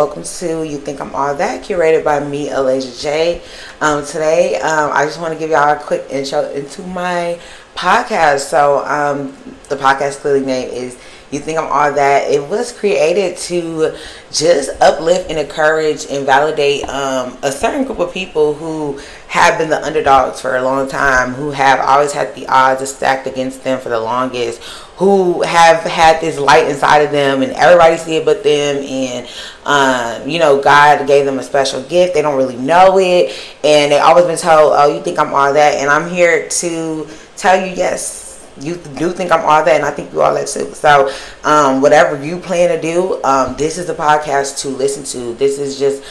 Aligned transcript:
Welcome 0.00 0.22
to 0.22 0.62
You 0.66 0.78
Think 0.78 0.98
I'm 0.98 1.14
All 1.14 1.34
That, 1.34 1.62
curated 1.62 2.04
by 2.04 2.20
me, 2.20 2.48
Alasia 2.48 3.02
J. 3.02 3.42
Um, 3.82 4.02
today, 4.02 4.56
um, 4.56 4.90
I 4.94 5.04
just 5.04 5.20
want 5.20 5.34
to 5.34 5.38
give 5.38 5.50
y'all 5.50 5.76
a 5.76 5.78
quick 5.78 6.06
intro 6.08 6.50
into 6.52 6.80
my 6.80 7.38
podcast. 7.76 8.48
So, 8.48 8.82
um, 8.86 9.36
the 9.68 9.76
podcast 9.76 10.20
clearly 10.20 10.40
name 10.40 10.70
is 10.70 10.96
You 11.30 11.38
Think 11.38 11.58
I'm 11.58 11.66
All 11.66 11.92
That. 11.92 12.28
It 12.30 12.48
was 12.48 12.72
created 12.72 13.36
to 13.38 13.96
just 14.32 14.70
uplift 14.80 15.30
and 15.30 15.38
encourage 15.38 16.06
and 16.10 16.26
validate 16.26 16.88
um, 16.88 17.38
a 17.42 17.52
certain 17.52 17.84
group 17.84 18.00
of 18.00 18.12
people 18.12 18.54
who 18.54 19.00
have 19.28 19.56
been 19.56 19.70
the 19.70 19.80
underdogs 19.84 20.40
for 20.40 20.56
a 20.56 20.62
long 20.62 20.88
time, 20.88 21.34
who 21.34 21.52
have 21.52 21.78
always 21.78 22.12
had 22.12 22.34
the 22.34 22.48
odds 22.48 22.88
stacked 22.92 23.28
against 23.28 23.62
them 23.62 23.78
for 23.78 23.90
the 23.90 24.00
longest, 24.00 24.60
who 24.96 25.42
have 25.42 25.84
had 25.84 26.20
this 26.20 26.36
light 26.36 26.68
inside 26.68 26.98
of 26.98 27.12
them 27.12 27.42
and 27.42 27.52
everybody 27.52 27.96
see 27.96 28.16
it 28.16 28.24
but 28.24 28.42
them 28.42 28.76
and 28.84 29.26
um, 29.64 30.28
you 30.28 30.38
know 30.38 30.60
god 30.60 31.06
gave 31.06 31.24
them 31.24 31.38
a 31.38 31.42
special 31.42 31.82
gift. 31.84 32.12
They 32.12 32.22
don't 32.22 32.36
really 32.36 32.56
know 32.56 32.98
it. 32.98 33.32
And 33.64 33.92
they 33.92 33.98
always 33.98 34.26
been 34.26 34.36
told 34.36 34.72
oh 34.76 34.94
you 34.94 35.00
think 35.00 35.18
i'm 35.18 35.32
all 35.32 35.54
that? 35.54 35.78
And 35.78 35.88
i'm 35.88 36.10
here 36.10 36.48
to 36.48 37.08
tell 37.36 37.64
you 37.64 37.72
yes 37.74 38.29
you 38.60 38.76
do 38.96 39.10
think 39.10 39.32
i'm 39.32 39.44
all 39.44 39.64
that 39.64 39.76
and 39.76 39.84
i 39.84 39.90
think 39.90 40.12
you 40.12 40.20
all 40.20 40.34
that 40.34 40.46
too 40.46 40.72
so 40.74 41.12
um, 41.44 41.80
whatever 41.80 42.22
you 42.24 42.38
plan 42.38 42.68
to 42.68 42.80
do 42.80 43.22
um, 43.24 43.56
this 43.56 43.78
is 43.78 43.86
the 43.86 43.94
podcast 43.94 44.60
to 44.60 44.68
listen 44.68 45.04
to 45.04 45.34
this 45.34 45.58
is 45.58 45.78
just 45.78 46.02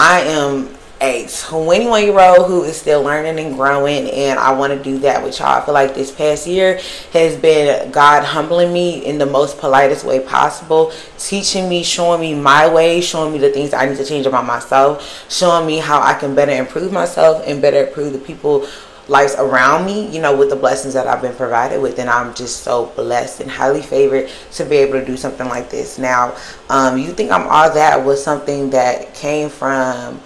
i 0.00 0.20
am 0.20 0.68
a 1.02 1.26
21 1.26 2.04
year 2.04 2.20
old 2.20 2.46
who 2.46 2.62
is 2.62 2.76
still 2.80 3.02
learning 3.02 3.44
and 3.44 3.56
growing 3.56 4.08
and 4.08 4.38
I 4.38 4.52
want 4.52 4.72
to 4.72 4.80
do 4.80 4.98
that 5.00 5.22
with 5.22 5.36
y'all. 5.40 5.60
I 5.60 5.64
feel 5.64 5.74
like 5.74 5.96
this 5.96 6.12
past 6.12 6.46
year 6.46 6.80
has 7.12 7.36
been 7.36 7.90
God 7.90 8.22
humbling 8.22 8.72
me 8.72 9.04
in 9.04 9.18
the 9.18 9.26
most 9.26 9.58
politest 9.58 10.04
way 10.04 10.20
possible, 10.20 10.92
teaching 11.18 11.68
me, 11.68 11.82
showing 11.82 12.20
me 12.20 12.36
my 12.36 12.72
way, 12.72 13.00
showing 13.00 13.32
me 13.32 13.40
the 13.40 13.50
things 13.50 13.74
I 13.74 13.86
need 13.86 13.96
to 13.96 14.04
change 14.04 14.26
about 14.26 14.46
myself, 14.46 15.28
showing 15.28 15.66
me 15.66 15.78
how 15.78 16.00
I 16.00 16.14
can 16.14 16.36
better 16.36 16.52
improve 16.52 16.92
myself 16.92 17.42
and 17.48 17.60
better 17.60 17.88
improve 17.88 18.12
the 18.12 18.20
people 18.20 18.68
lives 19.08 19.34
around 19.36 19.84
me, 19.84 20.08
you 20.08 20.20
know, 20.20 20.36
with 20.36 20.50
the 20.50 20.56
blessings 20.56 20.94
that 20.94 21.06
I've 21.06 21.22
been 21.22 21.34
provided 21.34 21.80
with. 21.80 21.98
And 21.98 22.08
I'm 22.08 22.34
just 22.34 22.62
so 22.62 22.86
blessed 22.96 23.40
and 23.40 23.50
highly 23.50 23.82
favored 23.82 24.30
to 24.52 24.64
be 24.64 24.76
able 24.76 25.00
to 25.00 25.04
do 25.04 25.16
something 25.16 25.48
like 25.48 25.70
this. 25.70 25.98
Now, 25.98 26.36
um, 26.68 26.98
you 26.98 27.12
think 27.12 27.30
I'm 27.30 27.46
all 27.48 27.72
that 27.74 28.04
was 28.04 28.22
something 28.22 28.70
that 28.70 29.14
came 29.14 29.48
from 29.48 30.20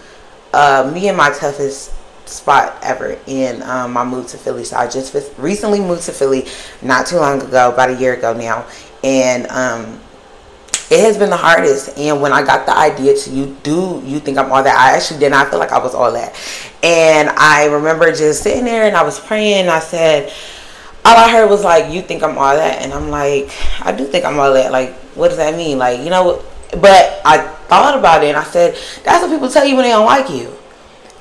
uh, 0.52 0.90
me 0.94 1.08
and 1.08 1.16
my 1.16 1.30
toughest 1.30 1.92
spot 2.28 2.76
ever 2.82 3.18
in 3.26 3.62
um, 3.62 3.92
my 3.92 4.04
move 4.04 4.26
to 4.28 4.38
Philly. 4.38 4.64
So 4.64 4.76
I 4.76 4.88
just 4.88 5.14
recently 5.38 5.80
moved 5.80 6.02
to 6.04 6.12
Philly 6.12 6.46
not 6.82 7.06
too 7.06 7.16
long 7.16 7.40
ago, 7.40 7.72
about 7.72 7.90
a 7.90 7.94
year 7.94 8.14
ago 8.14 8.32
now, 8.32 8.66
and 9.04 9.46
um, 9.48 10.00
it 10.90 11.00
has 11.00 11.18
been 11.18 11.30
the 11.30 11.36
hardest. 11.36 11.96
And 11.98 12.20
when 12.20 12.32
I 12.32 12.44
got 12.44 12.66
the 12.66 12.76
idea 12.76 13.16
to 13.16 13.30
you 13.30 13.56
do 13.62 14.02
you 14.04 14.20
think 14.20 14.38
I'm 14.38 14.50
all 14.52 14.62
that, 14.62 14.76
I 14.76 14.96
actually 14.96 15.20
did 15.20 15.30
not 15.30 15.50
feel 15.50 15.58
like 15.58 15.72
I 15.72 15.78
was 15.78 15.94
all 15.94 16.12
that. 16.12 16.34
And 16.82 17.28
I 17.30 17.66
remember 17.66 18.12
just 18.12 18.42
sitting 18.42 18.64
there 18.64 18.86
and 18.86 18.96
I 18.96 19.02
was 19.02 19.18
praying. 19.18 19.68
I 19.68 19.80
said. 19.80 20.32
All 21.04 21.16
I 21.16 21.30
heard 21.30 21.48
was 21.48 21.62
like, 21.62 21.92
"You 21.92 22.02
think 22.02 22.24
I'm 22.24 22.36
all 22.36 22.56
that," 22.56 22.82
and 22.82 22.92
I'm 22.92 23.10
like, 23.10 23.48
"I 23.80 23.92
do 23.92 24.04
think 24.04 24.24
I'm 24.24 24.40
all 24.40 24.52
that." 24.54 24.72
Like, 24.72 24.92
what 25.14 25.28
does 25.28 25.36
that 25.36 25.54
mean? 25.54 25.78
Like, 25.78 26.00
you 26.00 26.10
know, 26.10 26.42
but 26.72 27.20
I 27.24 27.38
thought 27.68 27.98
about 27.98 28.22
it 28.24 28.28
and 28.28 28.36
I 28.36 28.44
said, 28.44 28.76
that's 29.04 29.22
what 29.22 29.30
people 29.30 29.48
tell 29.48 29.64
you 29.64 29.76
when 29.76 29.84
they 29.84 29.90
don't 29.90 30.06
like 30.06 30.30
you. 30.30 30.52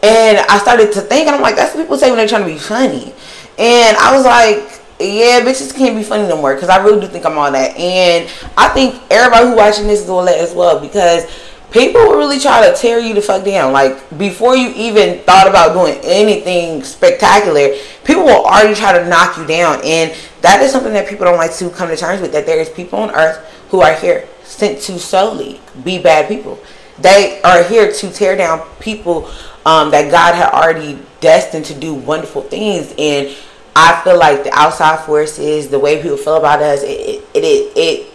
And 0.03 0.37
I 0.37 0.59
started 0.59 0.91
to 0.93 1.01
think, 1.01 1.27
and 1.27 1.35
I'm 1.35 1.41
like, 1.41 1.55
that's 1.55 1.73
what 1.73 1.81
people 1.81 1.97
say 1.97 2.09
when 2.09 2.17
they're 2.17 2.27
trying 2.27 2.43
to 2.43 2.53
be 2.53 2.59
funny. 2.59 3.13
And 3.57 3.97
I 3.97 4.15
was 4.15 4.25
like, 4.25 4.81
yeah, 4.99 5.41
bitches 5.41 5.75
can't 5.75 5.95
be 5.95 6.03
funny 6.03 6.27
no 6.27 6.37
more 6.37 6.53
because 6.53 6.69
I 6.69 6.83
really 6.83 7.01
do 7.01 7.07
think 7.07 7.25
I'm 7.25 7.37
all 7.37 7.51
that. 7.51 7.75
And 7.77 8.29
I 8.57 8.69
think 8.69 9.01
everybody 9.11 9.47
who 9.47 9.55
watching 9.55 9.87
this 9.87 10.01
is 10.01 10.09
all 10.09 10.23
that 10.25 10.39
as 10.39 10.53
well 10.53 10.79
because 10.79 11.25
people 11.71 11.99
will 12.01 12.17
really 12.17 12.39
try 12.39 12.69
to 12.69 12.75
tear 12.75 12.99
you 12.99 13.13
the 13.13 13.21
fuck 13.21 13.43
down. 13.43 13.73
Like 13.73 14.17
before 14.17 14.55
you 14.55 14.69
even 14.69 15.19
thought 15.23 15.47
about 15.47 15.73
doing 15.73 15.99
anything 16.03 16.83
spectacular, 16.83 17.75
people 18.05 18.23
will 18.23 18.45
already 18.45 18.73
try 18.73 18.97
to 18.97 19.07
knock 19.09 19.37
you 19.37 19.45
down. 19.45 19.81
And 19.83 20.15
that 20.41 20.61
is 20.61 20.71
something 20.71 20.93
that 20.93 21.09
people 21.09 21.25
don't 21.25 21.37
like 21.37 21.53
to 21.55 21.69
come 21.69 21.89
to 21.89 21.97
terms 21.97 22.21
with. 22.21 22.31
That 22.31 22.45
there 22.45 22.61
is 22.61 22.69
people 22.69 22.99
on 22.99 23.11
earth 23.11 23.45
who 23.69 23.81
are 23.81 23.93
here 23.95 24.27
sent 24.43 24.79
to 24.83 24.97
solely 24.97 25.59
be 25.83 25.99
bad 25.99 26.29
people. 26.29 26.57
They 26.99 27.41
are 27.41 27.63
here 27.63 27.91
to 27.91 28.11
tear 28.11 28.37
down 28.37 28.65
people 28.79 29.29
um, 29.65 29.91
that 29.91 30.09
God 30.09 30.35
had 30.35 30.51
already 30.51 30.99
destined 31.19 31.65
to 31.65 31.73
do 31.73 31.93
wonderful 31.93 32.43
things. 32.43 32.93
And 32.97 33.35
I 33.75 34.01
feel 34.03 34.17
like 34.17 34.43
the 34.43 34.53
outside 34.53 35.05
forces, 35.05 35.69
the 35.69 35.79
way 35.79 36.01
people 36.01 36.17
feel 36.17 36.37
about 36.37 36.61
us, 36.61 36.81
it 36.83 37.23
it 37.33 37.43
it 37.43 37.73
it, 37.75 38.13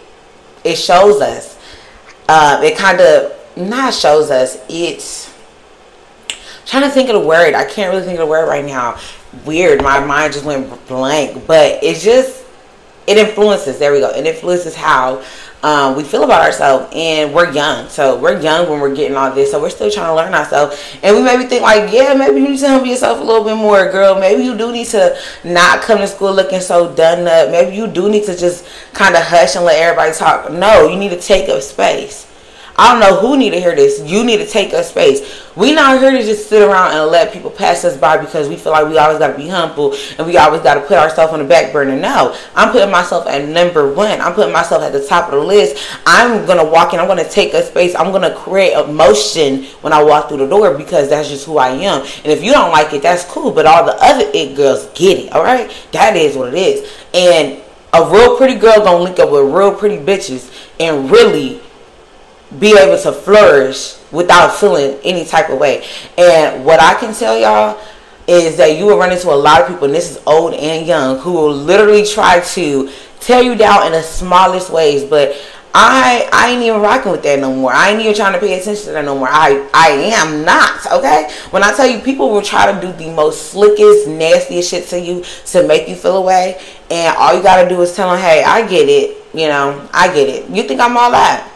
it 0.63 0.75
shows 0.75 1.21
us. 1.21 1.57
Um, 2.27 2.63
it 2.63 2.77
kind 2.77 2.99
of 2.99 3.33
not 3.55 3.93
shows 3.93 4.31
us. 4.31 4.57
It's 4.69 5.31
I'm 6.29 6.65
trying 6.65 6.83
to 6.83 6.89
think 6.89 7.09
of 7.09 7.21
the 7.21 7.27
word. 7.27 7.53
I 7.53 7.65
can't 7.65 7.91
really 7.91 8.05
think 8.05 8.19
of 8.19 8.25
the 8.25 8.31
word 8.31 8.47
right 8.47 8.65
now. 8.65 8.99
Weird. 9.45 9.81
My 9.81 10.03
mind 10.03 10.33
just 10.33 10.45
went 10.45 10.87
blank. 10.87 11.45
But 11.45 11.83
it 11.83 11.99
just 11.99 12.43
it 13.07 13.17
influences. 13.17 13.77
There 13.77 13.91
we 13.91 13.99
go. 13.99 14.09
It 14.09 14.25
influences 14.25 14.75
how 14.75 15.23
um, 15.63 15.95
we 15.95 16.03
feel 16.03 16.23
about 16.23 16.41
ourselves 16.41 16.91
and 16.95 17.33
we're 17.33 17.51
young. 17.51 17.87
So 17.89 18.19
we're 18.19 18.39
young 18.41 18.69
when 18.69 18.79
we're 18.79 18.95
getting 18.95 19.15
all 19.15 19.33
this. 19.33 19.51
So 19.51 19.61
we're 19.61 19.69
still 19.69 19.91
trying 19.91 20.07
to 20.07 20.15
learn 20.15 20.33
ourselves. 20.33 20.81
And 21.03 21.15
we 21.15 21.21
maybe 21.21 21.43
think 21.43 21.61
like 21.61 21.91
yeah 21.93 22.13
maybe 22.13 22.41
you 22.41 22.49
need 22.49 22.59
to 22.59 22.69
humble 22.69 22.87
yourself 22.87 23.19
a 23.19 23.23
little 23.23 23.43
bit 23.43 23.57
more 23.57 23.91
girl. 23.91 24.19
Maybe 24.19 24.43
you 24.43 24.57
do 24.57 24.71
need 24.71 24.87
to 24.87 25.17
not 25.43 25.81
come 25.81 25.99
to 25.99 26.07
school 26.07 26.33
looking 26.33 26.61
so 26.61 26.93
done 26.95 27.27
up. 27.27 27.51
Maybe 27.51 27.75
you 27.75 27.87
do 27.87 28.09
need 28.09 28.25
to 28.25 28.37
just 28.37 28.65
kind 28.93 29.15
of 29.15 29.23
hush 29.23 29.55
and 29.55 29.65
let 29.65 29.79
everybody 29.79 30.13
talk. 30.13 30.51
No 30.51 30.87
you 30.87 30.97
need 30.97 31.09
to 31.09 31.19
take 31.19 31.49
up 31.49 31.61
space 31.61 32.30
I 32.77 32.91
don't 32.91 32.99
know 32.99 33.19
who 33.19 33.37
need 33.37 33.51
to 33.51 33.59
hear 33.59 33.75
this. 33.75 34.01
You 34.01 34.23
need 34.23 34.37
to 34.37 34.47
take 34.47 34.73
a 34.73 34.83
space. 34.83 35.41
We 35.55 35.73
not 35.73 35.99
here 35.99 36.11
to 36.11 36.23
just 36.23 36.49
sit 36.49 36.61
around 36.61 36.93
and 36.93 37.11
let 37.11 37.33
people 37.33 37.51
pass 37.51 37.83
us 37.83 37.97
by 37.97 38.17
because 38.17 38.47
we 38.47 38.55
feel 38.55 38.71
like 38.71 38.87
we 38.87 38.97
always 38.97 39.19
got 39.19 39.27
to 39.27 39.37
be 39.37 39.49
humble 39.49 39.93
and 40.17 40.25
we 40.25 40.37
always 40.37 40.61
got 40.61 40.75
to 40.75 40.81
put 40.81 40.97
ourselves 40.97 41.33
on 41.33 41.39
the 41.39 41.45
back 41.45 41.73
burner. 41.73 41.97
No, 41.97 42.35
I'm 42.55 42.71
putting 42.71 42.89
myself 42.89 43.27
at 43.27 43.47
number 43.47 43.93
one. 43.93 44.21
I'm 44.21 44.33
putting 44.33 44.53
myself 44.53 44.81
at 44.81 44.93
the 44.93 45.05
top 45.05 45.25
of 45.25 45.39
the 45.39 45.45
list. 45.45 45.85
I'm 46.05 46.45
gonna 46.45 46.63
walk 46.63 46.93
in. 46.93 46.99
I'm 46.99 47.07
gonna 47.07 47.27
take 47.27 47.53
a 47.53 47.63
space. 47.63 47.93
I'm 47.95 48.11
gonna 48.11 48.33
create 48.35 48.73
emotion 48.73 49.65
when 49.81 49.91
I 49.91 50.01
walk 50.01 50.29
through 50.29 50.37
the 50.37 50.47
door 50.47 50.75
because 50.75 51.09
that's 51.09 51.27
just 51.27 51.45
who 51.45 51.57
I 51.57 51.69
am. 51.69 52.01
And 52.01 52.27
if 52.27 52.43
you 52.43 52.51
don't 52.51 52.71
like 52.71 52.93
it, 52.93 53.01
that's 53.01 53.25
cool. 53.25 53.51
But 53.51 53.65
all 53.65 53.85
the 53.85 53.97
other 54.01 54.29
it 54.33 54.55
girls 54.55 54.85
get 54.95 55.19
it. 55.19 55.33
All 55.33 55.43
right, 55.43 55.69
that 55.91 56.15
is 56.15 56.37
what 56.37 56.53
it 56.53 56.57
is. 56.57 56.89
And 57.13 57.61
a 57.93 58.09
real 58.09 58.37
pretty 58.37 58.55
girl 58.55 58.77
gonna 58.77 59.03
link 59.03 59.19
up 59.19 59.31
with 59.31 59.53
real 59.53 59.75
pretty 59.75 59.97
bitches 59.97 60.69
and 60.79 61.11
really 61.11 61.61
be 62.59 62.77
able 62.77 62.97
to 63.01 63.11
flourish 63.11 63.97
without 64.11 64.53
feeling 64.55 64.99
any 65.03 65.25
type 65.25 65.49
of 65.49 65.59
way. 65.59 65.85
And 66.17 66.65
what 66.65 66.79
I 66.79 66.95
can 66.95 67.13
tell 67.13 67.37
y'all 67.37 67.79
is 68.27 68.57
that 68.57 68.77
you 68.77 68.85
will 68.85 68.97
run 68.97 69.11
into 69.11 69.29
a 69.29 69.35
lot 69.35 69.61
of 69.61 69.67
people, 69.67 69.85
and 69.85 69.95
this 69.95 70.11
is 70.11 70.21
old 70.25 70.53
and 70.53 70.85
young, 70.85 71.19
who 71.19 71.31
will 71.33 71.53
literally 71.53 72.05
try 72.05 72.39
to 72.39 72.89
tear 73.19 73.41
you 73.41 73.55
down 73.55 73.85
in 73.87 73.91
the 73.93 74.01
smallest 74.01 74.69
ways. 74.69 75.03
But 75.03 75.35
I 75.73 76.29
I 76.33 76.49
ain't 76.49 76.61
even 76.63 76.81
rocking 76.81 77.11
with 77.11 77.23
that 77.23 77.39
no 77.39 77.53
more. 77.53 77.73
I 77.73 77.91
ain't 77.91 78.01
even 78.01 78.13
trying 78.13 78.33
to 78.33 78.39
pay 78.39 78.59
attention 78.59 78.85
to 78.85 78.91
that 78.91 79.05
no 79.05 79.17
more. 79.17 79.29
I 79.29 79.67
I 79.73 79.89
am 80.13 80.43
not, 80.43 80.85
okay? 80.91 81.31
When 81.51 81.63
I 81.63 81.73
tell 81.73 81.87
you 81.87 81.99
people 81.99 82.29
will 82.29 82.41
try 82.41 82.71
to 82.71 82.81
do 82.81 82.91
the 82.91 83.09
most 83.11 83.51
slickest, 83.51 84.07
nastiest 84.07 84.69
shit 84.69 84.87
to 84.89 84.99
you 84.99 85.23
to 85.47 85.67
make 85.67 85.87
you 85.87 85.95
feel 85.95 86.17
away, 86.17 86.61
and 86.89 87.15
all 87.17 87.35
you 87.35 87.41
gotta 87.41 87.67
do 87.67 87.81
is 87.81 87.95
tell 87.95 88.11
them, 88.11 88.19
hey, 88.19 88.43
I 88.43 88.67
get 88.67 88.89
it, 88.89 89.17
you 89.33 89.47
know, 89.47 89.87
I 89.93 90.13
get 90.13 90.27
it. 90.27 90.49
You 90.49 90.63
think 90.63 90.81
I'm 90.81 90.97
all 90.97 91.11
that? 91.11 91.50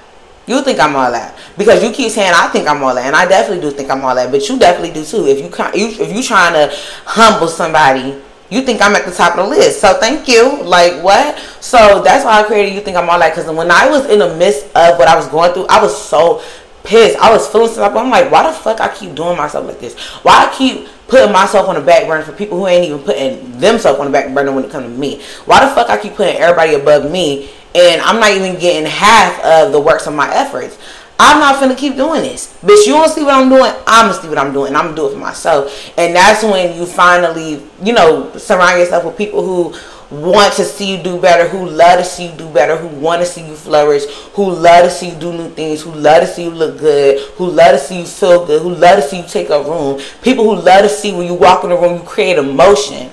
You 0.47 0.61
think 0.61 0.79
I'm 0.79 0.95
all 0.95 1.11
that 1.11 1.37
because 1.57 1.83
you 1.83 1.91
keep 1.91 2.11
saying 2.11 2.33
I 2.35 2.47
think 2.47 2.67
I'm 2.67 2.83
all 2.83 2.93
that, 2.93 3.05
and 3.05 3.15
I 3.15 3.25
definitely 3.27 3.67
do 3.67 3.75
think 3.75 3.89
I'm 3.89 4.03
all 4.05 4.13
that. 4.15 4.31
But 4.31 4.47
you 4.47 4.59
definitely 4.59 4.93
do 4.93 5.03
too. 5.03 5.25
If 5.25 5.39
you 5.39 5.49
if 5.73 6.15
you 6.15 6.21
trying 6.21 6.53
to 6.53 6.75
humble 7.05 7.47
somebody, 7.47 8.21
you 8.49 8.61
think 8.61 8.81
I'm 8.81 8.95
at 8.95 9.05
the 9.05 9.11
top 9.11 9.37
of 9.37 9.45
the 9.45 9.49
list. 9.49 9.81
So 9.81 9.99
thank 9.99 10.27
you. 10.27 10.61
Like 10.61 11.01
what? 11.03 11.39
So 11.61 12.03
that's 12.03 12.23
why 12.25 12.41
I 12.41 12.43
created. 12.43 12.75
You 12.75 12.81
think 12.81 12.95
I'm 12.95 13.09
all 13.09 13.19
that 13.19 13.35
because 13.35 13.49
when 13.51 13.71
I 13.71 13.89
was 13.89 14.05
in 14.05 14.19
the 14.19 14.35
midst 14.37 14.65
of 14.75 14.99
what 14.99 15.07
I 15.07 15.15
was 15.15 15.27
going 15.27 15.53
through, 15.53 15.65
I 15.67 15.81
was 15.81 15.99
so 15.99 16.43
pissed. 16.83 17.17
I 17.17 17.31
was 17.31 17.47
feeling 17.47 17.69
stuff. 17.69 17.95
I'm 17.95 18.09
like, 18.09 18.31
why 18.31 18.43
the 18.43 18.53
fuck 18.53 18.79
I 18.79 18.93
keep 18.95 19.15
doing 19.15 19.35
myself 19.35 19.65
like 19.65 19.79
this? 19.79 19.97
Why 20.23 20.45
I 20.45 20.55
keep 20.55 20.87
putting 21.07 21.31
myself 21.31 21.67
on 21.67 21.75
the 21.75 21.81
back 21.81 22.07
burner 22.07 22.23
for 22.23 22.31
people 22.31 22.59
who 22.59 22.67
ain't 22.67 22.85
even 22.85 22.99
putting 22.99 23.59
themselves 23.59 23.99
on 23.99 24.05
the 24.05 24.11
back 24.11 24.33
burner 24.33 24.51
when 24.51 24.63
it 24.63 24.71
comes 24.71 24.85
to 24.85 24.99
me? 24.99 25.21
Why 25.45 25.67
the 25.67 25.73
fuck 25.73 25.89
I 25.89 25.97
keep 25.97 26.13
putting 26.13 26.37
everybody 26.37 26.75
above 26.75 27.11
me 27.11 27.49
and 27.75 28.01
I'm 28.01 28.19
not 28.19 28.31
even 28.31 28.59
getting 28.59 28.89
half 28.89 29.39
of 29.43 29.71
the 29.71 29.79
works 29.79 30.07
of 30.07 30.13
my 30.13 30.33
efforts. 30.33 30.77
I'm 31.19 31.39
not 31.39 31.59
gonna 31.59 31.75
keep 31.75 31.95
doing 31.95 32.21
this. 32.21 32.57
Bitch, 32.61 32.87
you 32.87 32.93
don't 32.93 33.09
see 33.09 33.23
what 33.23 33.35
I'm 33.35 33.49
doing, 33.49 33.71
I'm 33.85 34.09
gonna 34.09 34.21
see 34.21 34.27
what 34.27 34.37
I'm 34.37 34.53
doing, 34.53 34.75
I'm 34.75 34.85
gonna 34.85 34.95
do 34.95 35.07
it 35.07 35.11
for 35.11 35.17
myself. 35.17 35.93
And 35.97 36.15
that's 36.15 36.43
when 36.43 36.75
you 36.75 36.85
finally, 36.85 37.63
you 37.83 37.93
know, 37.93 38.35
surround 38.37 38.79
yourself 38.79 39.05
with 39.05 39.17
people 39.17 39.43
who 39.43 39.73
want 40.11 40.53
to 40.53 40.63
see 40.63 40.95
you 40.95 41.03
do 41.03 41.19
better, 41.19 41.47
who 41.47 41.67
love 41.67 41.99
to 41.99 42.05
see 42.05 42.27
you 42.27 42.37
do 42.37 42.47
better, 42.49 42.75
who 42.77 42.87
want 42.99 43.21
to 43.21 43.25
see 43.25 43.45
you 43.45 43.55
flourish, 43.55 44.05
who 44.33 44.51
love 44.51 44.85
to 44.85 44.91
see 44.91 45.09
you 45.09 45.15
do 45.15 45.33
new 45.33 45.49
things, 45.49 45.81
who 45.81 45.91
love 45.91 46.21
to 46.21 46.27
see 46.27 46.43
you 46.43 46.51
look 46.51 46.77
good, 46.77 47.19
who 47.35 47.47
love 47.47 47.71
to 47.71 47.79
see 47.79 47.99
you 47.99 48.05
feel 48.05 48.45
good, 48.45 48.61
who 48.61 48.73
love 48.73 49.01
to 49.01 49.01
see 49.01 49.17
you 49.17 49.27
take 49.27 49.49
a 49.49 49.63
room. 49.63 49.99
People 50.21 50.43
who 50.43 50.61
love 50.61 50.83
to 50.83 50.89
see 50.89 51.13
when 51.13 51.25
you 51.27 51.33
walk 51.33 51.63
in 51.63 51.69
the 51.69 51.77
room, 51.77 51.99
you 51.99 52.03
create 52.03 52.37
emotion 52.37 53.09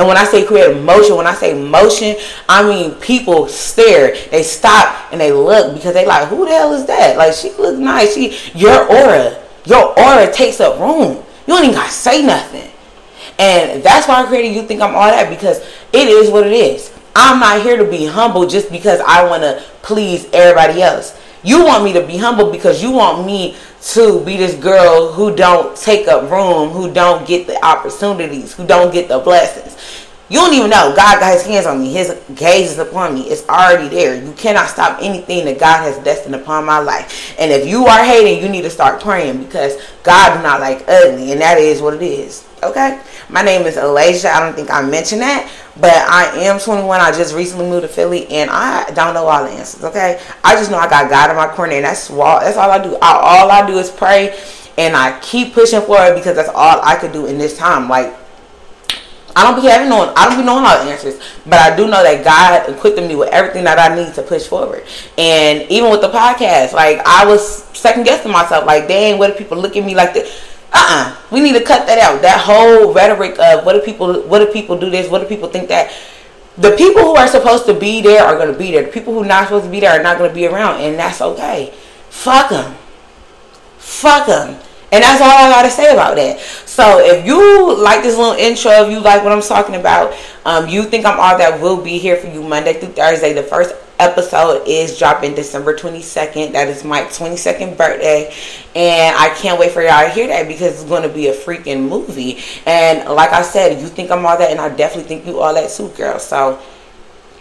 And 0.00 0.08
when 0.08 0.16
I 0.16 0.24
say 0.24 0.46
create 0.46 0.74
emotion, 0.74 1.16
when 1.16 1.26
I 1.26 1.34
say 1.34 1.52
motion, 1.52 2.16
I 2.48 2.66
mean 2.66 2.94
people 3.00 3.48
stare, 3.48 4.16
they 4.30 4.42
stop 4.42 5.12
and 5.12 5.20
they 5.20 5.30
look 5.30 5.74
because 5.74 5.92
they 5.92 6.06
like, 6.06 6.26
who 6.28 6.46
the 6.46 6.52
hell 6.52 6.72
is 6.72 6.86
that? 6.86 7.18
Like 7.18 7.34
she 7.34 7.50
looks 7.50 7.78
nice. 7.78 8.14
She 8.14 8.34
your 8.58 8.80
aura, 8.90 9.38
your 9.66 9.98
aura 10.00 10.32
takes 10.32 10.58
up 10.58 10.80
room. 10.80 11.22
You 11.46 11.54
don't 11.54 11.64
even 11.64 11.74
gotta 11.74 11.92
say 11.92 12.24
nothing. 12.24 12.70
And 13.38 13.82
that's 13.82 14.08
why 14.08 14.22
I 14.22 14.26
created 14.26 14.54
You 14.54 14.62
Think 14.62 14.80
I'm 14.80 14.94
All 14.94 15.10
That 15.10 15.28
because 15.28 15.58
it 15.92 16.08
is 16.08 16.30
what 16.30 16.46
it 16.46 16.54
is. 16.54 16.90
I'm 17.14 17.38
not 17.38 17.60
here 17.60 17.76
to 17.76 17.84
be 17.84 18.06
humble 18.06 18.46
just 18.46 18.72
because 18.72 19.00
I 19.00 19.28
want 19.28 19.42
to 19.42 19.62
please 19.82 20.26
everybody 20.32 20.80
else. 20.80 21.20
You 21.42 21.62
want 21.62 21.84
me 21.84 21.92
to 21.92 22.06
be 22.06 22.16
humble 22.16 22.50
because 22.50 22.82
you 22.82 22.90
want 22.90 23.26
me 23.26 23.54
to 23.82 24.22
be 24.24 24.36
this 24.36 24.54
girl 24.54 25.12
who 25.12 25.34
don't 25.34 25.76
take 25.76 26.06
up 26.06 26.30
room, 26.30 26.70
who 26.70 26.92
don't 26.92 27.26
get 27.26 27.46
the 27.46 27.64
opportunities, 27.64 28.52
who 28.54 28.66
don't 28.66 28.92
get 28.92 29.08
the 29.08 29.18
blessings. 29.18 29.76
You 30.28 30.38
don't 30.38 30.54
even 30.54 30.70
know. 30.70 30.94
God 30.94 31.18
got 31.18 31.32
his 31.32 31.44
hands 31.44 31.66
on 31.66 31.80
me. 31.80 31.92
His 31.92 32.16
gaze 32.36 32.70
is 32.70 32.78
upon 32.78 33.14
me. 33.14 33.22
It's 33.22 33.46
already 33.48 33.88
there. 33.88 34.22
You 34.22 34.32
cannot 34.32 34.68
stop 34.68 34.98
anything 35.02 35.44
that 35.46 35.58
God 35.58 35.82
has 35.82 35.98
destined 36.04 36.36
upon 36.36 36.64
my 36.64 36.78
life. 36.78 37.29
And 37.40 37.50
if 37.50 37.66
you 37.66 37.86
are 37.86 38.04
hating, 38.04 38.42
you 38.42 38.50
need 38.50 38.62
to 38.62 38.70
start 38.70 39.00
praying 39.00 39.42
because 39.42 39.76
God 40.02 40.36
do 40.36 40.42
not 40.42 40.60
like 40.60 40.84
ugly. 40.86 41.32
And 41.32 41.40
that 41.40 41.56
is 41.56 41.80
what 41.80 41.94
it 41.94 42.02
is. 42.02 42.46
Okay? 42.62 43.00
My 43.30 43.40
name 43.40 43.62
is 43.62 43.76
Alasia. 43.76 44.30
I 44.30 44.40
don't 44.40 44.54
think 44.54 44.70
I 44.70 44.82
mentioned 44.82 45.22
that. 45.22 45.50
But 45.80 45.94
I 45.94 46.26
am 46.44 46.60
21. 46.60 47.00
I 47.00 47.10
just 47.12 47.34
recently 47.34 47.66
moved 47.66 47.82
to 47.82 47.88
Philly. 47.88 48.28
And 48.28 48.50
I 48.50 48.90
don't 48.90 49.14
know 49.14 49.24
all 49.26 49.42
the 49.42 49.50
answers. 49.52 49.82
Okay? 49.84 50.20
I 50.44 50.54
just 50.54 50.70
know 50.70 50.76
I 50.76 50.88
got 50.88 51.08
God 51.08 51.30
in 51.30 51.36
my 51.36 51.48
corner. 51.48 51.72
And 51.72 51.86
that's, 51.86 52.10
all, 52.10 52.40
that's 52.40 52.58
all 52.58 52.70
I 52.70 52.82
do. 52.82 52.98
I, 53.00 53.12
all 53.14 53.50
I 53.50 53.66
do 53.66 53.78
is 53.78 53.90
pray. 53.90 54.38
And 54.76 54.94
I 54.94 55.18
keep 55.20 55.54
pushing 55.54 55.80
forward 55.80 56.16
because 56.16 56.36
that's 56.36 56.50
all 56.50 56.80
I 56.82 56.96
could 56.96 57.12
do 57.12 57.24
in 57.24 57.38
this 57.38 57.56
time. 57.56 57.88
Like, 57.88 58.14
I 59.40 59.44
don't 59.44 59.58
be 59.58 59.66
having 59.68 59.88
no, 59.88 60.12
I 60.14 60.28
don't 60.28 60.36
be 60.38 60.44
knowing 60.44 60.66
all 60.66 60.84
the 60.84 60.92
answers, 60.92 61.18
but 61.46 61.54
I 61.54 61.74
do 61.74 61.86
know 61.86 62.02
that 62.02 62.22
God 62.22 62.68
equipped 62.68 62.98
me 62.98 63.16
with 63.16 63.30
everything 63.30 63.64
that 63.64 63.78
I 63.78 63.88
need 63.96 64.12
to 64.12 64.22
push 64.22 64.46
forward. 64.46 64.84
And 65.16 65.62
even 65.70 65.90
with 65.90 66.02
the 66.02 66.10
podcast, 66.10 66.74
like 66.74 67.00
I 67.06 67.24
was 67.24 67.64
second 67.72 68.04
guessing 68.04 68.32
myself, 68.32 68.66
like, 68.66 68.86
dang, 68.86 69.18
what 69.18 69.30
if 69.30 69.38
people 69.38 69.56
look 69.56 69.78
at 69.78 69.84
me 69.84 69.94
like 69.94 70.12
this? 70.12 70.28
Uh-uh. 70.74 71.16
We 71.30 71.40
need 71.40 71.54
to 71.54 71.64
cut 71.64 71.86
that 71.86 71.98
out. 71.98 72.20
That 72.20 72.38
whole 72.38 72.92
rhetoric 72.92 73.38
of 73.38 73.64
what 73.64 73.72
do 73.72 73.80
people, 73.80 74.20
what 74.28 74.40
do 74.40 74.52
people 74.52 74.78
do 74.78 74.90
this? 74.90 75.10
What 75.10 75.22
do 75.22 75.26
people 75.26 75.48
think 75.48 75.68
that? 75.68 75.90
The 76.58 76.76
people 76.76 77.00
who 77.00 77.16
are 77.16 77.26
supposed 77.26 77.64
to 77.64 77.72
be 77.72 78.02
there 78.02 78.22
are 78.22 78.36
going 78.36 78.52
to 78.52 78.58
be 78.58 78.72
there. 78.72 78.82
The 78.82 78.92
people 78.92 79.14
who 79.14 79.22
are 79.22 79.26
not 79.26 79.44
supposed 79.44 79.64
to 79.64 79.70
be 79.70 79.80
there 79.80 79.98
are 79.98 80.02
not 80.02 80.18
going 80.18 80.28
to 80.28 80.34
be 80.34 80.46
around, 80.46 80.82
and 80.82 80.98
that's 80.98 81.22
okay. 81.22 81.72
Fuck 82.10 82.50
them. 82.50 82.74
Fuck 83.78 84.26
them. 84.26 84.60
And 84.92 85.04
that's 85.04 85.20
all 85.20 85.28
I 85.28 85.48
gotta 85.50 85.70
say 85.70 85.92
about 85.92 86.16
that. 86.16 86.40
So 86.66 86.98
if 86.98 87.24
you 87.24 87.76
like 87.76 88.02
this 88.02 88.16
little 88.16 88.34
intro, 88.34 88.72
if 88.72 88.90
you 88.90 89.00
like 89.00 89.22
what 89.22 89.32
I'm 89.32 89.42
talking 89.42 89.76
about, 89.76 90.14
um, 90.44 90.68
you 90.68 90.82
think 90.82 91.04
I'm 91.06 91.20
all 91.20 91.38
that 91.38 91.60
will 91.60 91.82
be 91.82 91.98
here 91.98 92.16
for 92.16 92.26
you 92.26 92.42
Monday 92.42 92.74
through 92.74 92.92
Thursday. 92.92 93.32
The 93.32 93.42
first 93.42 93.74
episode 94.00 94.66
is 94.66 94.98
dropping 94.98 95.34
December 95.34 95.76
22nd. 95.76 96.52
That 96.52 96.68
is 96.68 96.84
my 96.84 97.02
22nd 97.02 97.76
birthday. 97.76 98.34
And 98.74 99.14
I 99.16 99.28
can't 99.34 99.60
wait 99.60 99.72
for 99.72 99.82
y'all 99.82 100.06
to 100.06 100.08
hear 100.08 100.26
that 100.28 100.48
because 100.48 100.80
it's 100.80 100.84
going 100.84 101.02
to 101.02 101.08
be 101.08 101.28
a 101.28 101.34
freaking 101.34 101.88
movie. 101.88 102.38
And 102.66 103.08
like 103.14 103.32
I 103.32 103.42
said, 103.42 103.80
you 103.80 103.88
think 103.88 104.10
I'm 104.10 104.24
all 104.24 104.38
that, 104.38 104.50
and 104.50 104.60
I 104.60 104.74
definitely 104.74 105.08
think 105.08 105.26
you 105.26 105.40
all 105.40 105.54
that 105.54 105.70
too, 105.70 105.88
girl. 105.90 106.18
So 106.18 106.58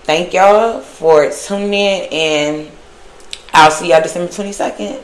thank 0.04 0.34
y'all 0.34 0.82
for 0.82 1.32
tuning 1.32 1.74
in, 1.74 2.10
and 2.12 2.72
I'll 3.54 3.72
see 3.72 3.90
y'all 3.90 4.02
December 4.02 4.32
22nd. 4.32 5.04